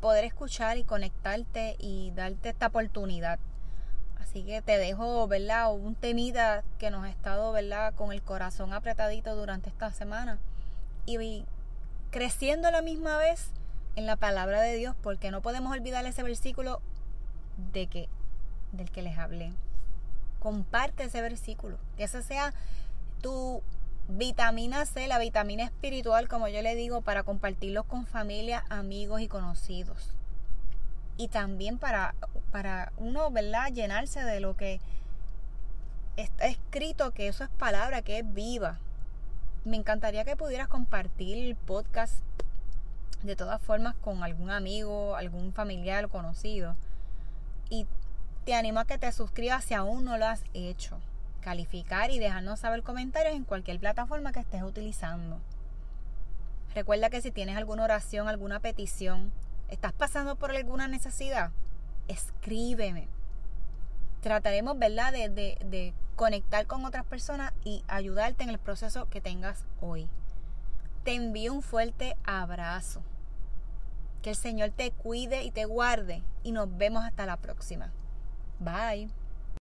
poder 0.00 0.24
escuchar 0.24 0.76
y 0.76 0.84
conectarte 0.84 1.76
y 1.78 2.10
darte 2.14 2.48
esta 2.48 2.66
oportunidad. 2.66 3.38
Así 4.18 4.42
que 4.42 4.60
te 4.60 4.76
dejo, 4.78 5.28
¿verdad? 5.28 5.72
Un 5.72 5.94
temida 5.94 6.64
que 6.78 6.90
nos 6.90 7.04
ha 7.04 7.10
estado, 7.10 7.52
¿verdad? 7.52 7.94
Con 7.94 8.12
el 8.12 8.22
corazón 8.22 8.72
apretadito 8.72 9.36
durante 9.36 9.68
esta 9.68 9.92
semana. 9.92 10.38
Y 11.06 11.44
creciendo 12.10 12.68
a 12.68 12.70
la 12.70 12.82
misma 12.82 13.18
vez 13.18 13.50
en 13.94 14.06
la 14.06 14.16
palabra 14.16 14.60
de 14.60 14.76
Dios, 14.76 14.96
porque 15.02 15.30
no 15.30 15.42
podemos 15.42 15.72
olvidar 15.72 16.04
ese 16.06 16.22
versículo 16.22 16.80
de 17.72 17.86
que, 17.86 18.08
del 18.72 18.90
que 18.90 19.02
les 19.02 19.18
hablé. 19.18 19.52
Comparte 20.40 21.04
ese 21.04 21.20
versículo. 21.20 21.78
Que 21.96 22.04
ese 22.04 22.22
sea 22.22 22.52
tu 23.20 23.62
Vitamina 24.08 24.84
C, 24.84 25.08
la 25.08 25.18
vitamina 25.18 25.64
espiritual, 25.64 26.28
como 26.28 26.48
yo 26.48 26.60
le 26.60 26.74
digo, 26.74 27.00
para 27.00 27.22
compartirlo 27.22 27.84
con 27.84 28.06
familia, 28.06 28.62
amigos 28.68 29.22
y 29.22 29.28
conocidos. 29.28 30.10
Y 31.16 31.28
también 31.28 31.78
para, 31.78 32.14
para 32.52 32.92
uno, 32.98 33.30
¿verdad? 33.30 33.72
Llenarse 33.72 34.22
de 34.22 34.40
lo 34.40 34.56
que 34.56 34.78
está 36.16 36.46
escrito, 36.46 37.12
que 37.12 37.28
eso 37.28 37.44
es 37.44 37.50
palabra, 37.50 38.02
que 38.02 38.18
es 38.18 38.34
viva. 38.34 38.78
Me 39.64 39.78
encantaría 39.78 40.24
que 40.24 40.36
pudieras 40.36 40.68
compartir 40.68 41.38
el 41.38 41.56
podcast 41.56 42.22
de 43.22 43.36
todas 43.36 43.62
formas 43.62 43.94
con 43.94 44.22
algún 44.22 44.50
amigo, 44.50 45.16
algún 45.16 45.54
familiar 45.54 46.04
o 46.04 46.10
conocido. 46.10 46.76
Y 47.70 47.86
te 48.44 48.54
animo 48.54 48.80
a 48.80 48.84
que 48.84 48.98
te 48.98 49.10
suscribas 49.12 49.64
si 49.64 49.72
aún 49.72 50.04
no 50.04 50.18
lo 50.18 50.26
has 50.26 50.44
hecho 50.52 51.00
calificar 51.44 52.10
y 52.10 52.18
dejarnos 52.18 52.60
saber 52.60 52.82
comentarios 52.82 53.34
en 53.36 53.44
cualquier 53.44 53.78
plataforma 53.78 54.32
que 54.32 54.40
estés 54.40 54.62
utilizando. 54.62 55.38
Recuerda 56.74 57.10
que 57.10 57.20
si 57.20 57.30
tienes 57.30 57.56
alguna 57.56 57.84
oración, 57.84 58.26
alguna 58.26 58.58
petición, 58.60 59.30
estás 59.68 59.92
pasando 59.92 60.36
por 60.36 60.50
alguna 60.50 60.88
necesidad, 60.88 61.52
escríbeme. 62.08 63.08
trataremos, 64.22 64.78
¿verdad?, 64.78 65.12
de, 65.12 65.28
de, 65.28 65.58
de 65.66 65.92
conectar 66.16 66.66
con 66.66 66.84
otras 66.86 67.04
personas 67.04 67.52
y 67.62 67.84
ayudarte 67.88 68.42
en 68.42 68.48
el 68.50 68.58
proceso 68.58 69.06
que 69.10 69.20
tengas 69.20 69.64
hoy. 69.82 70.08
Te 71.04 71.14
envío 71.14 71.52
un 71.52 71.62
fuerte 71.62 72.16
abrazo. 72.24 73.02
Que 74.22 74.30
el 74.30 74.36
Señor 74.36 74.70
te 74.70 74.90
cuide 74.92 75.42
y 75.44 75.50
te 75.50 75.66
guarde 75.66 76.22
y 76.42 76.52
nos 76.52 76.74
vemos 76.74 77.04
hasta 77.04 77.26
la 77.26 77.36
próxima. 77.36 77.92
Bye. 78.58 79.23